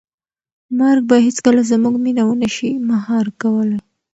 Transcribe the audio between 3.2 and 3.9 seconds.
کولی.